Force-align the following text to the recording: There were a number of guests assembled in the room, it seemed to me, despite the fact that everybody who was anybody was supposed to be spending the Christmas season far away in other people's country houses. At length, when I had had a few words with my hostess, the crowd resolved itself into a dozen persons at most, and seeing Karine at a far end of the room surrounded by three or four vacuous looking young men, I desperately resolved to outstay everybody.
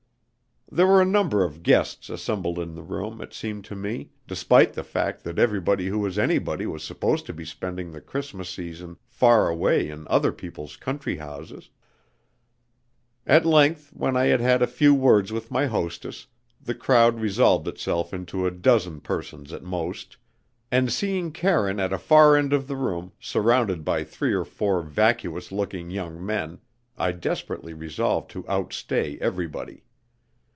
There 0.73 0.87
were 0.87 1.01
a 1.01 1.05
number 1.05 1.43
of 1.43 1.63
guests 1.63 2.09
assembled 2.09 2.57
in 2.57 2.75
the 2.75 2.81
room, 2.81 3.19
it 3.19 3.33
seemed 3.33 3.65
to 3.65 3.75
me, 3.75 4.11
despite 4.25 4.71
the 4.71 4.85
fact 4.85 5.25
that 5.25 5.37
everybody 5.37 5.87
who 5.87 5.99
was 5.99 6.17
anybody 6.17 6.65
was 6.65 6.81
supposed 6.81 7.25
to 7.25 7.33
be 7.33 7.43
spending 7.43 7.91
the 7.91 7.99
Christmas 7.99 8.49
season 8.49 8.95
far 9.05 9.49
away 9.49 9.89
in 9.89 10.07
other 10.07 10.31
people's 10.31 10.77
country 10.77 11.17
houses. 11.17 11.71
At 13.27 13.45
length, 13.45 13.89
when 13.91 14.15
I 14.15 14.27
had 14.27 14.39
had 14.39 14.61
a 14.61 14.65
few 14.67 14.93
words 14.95 15.33
with 15.33 15.51
my 15.51 15.65
hostess, 15.65 16.27
the 16.61 16.73
crowd 16.73 17.19
resolved 17.19 17.67
itself 17.67 18.13
into 18.13 18.47
a 18.47 18.51
dozen 18.51 19.01
persons 19.01 19.51
at 19.51 19.63
most, 19.63 20.15
and 20.71 20.89
seeing 20.89 21.33
Karine 21.33 21.81
at 21.81 21.91
a 21.91 21.97
far 21.97 22.37
end 22.37 22.53
of 22.53 22.67
the 22.69 22.77
room 22.77 23.11
surrounded 23.19 23.83
by 23.83 24.05
three 24.05 24.31
or 24.31 24.45
four 24.45 24.81
vacuous 24.81 25.51
looking 25.51 25.91
young 25.91 26.25
men, 26.25 26.59
I 26.97 27.11
desperately 27.11 27.73
resolved 27.73 28.31
to 28.31 28.47
outstay 28.47 29.17
everybody. 29.19 29.83